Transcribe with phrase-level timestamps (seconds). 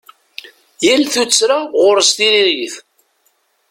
[0.81, 2.75] Tal tuttra ɣur-s tiririt.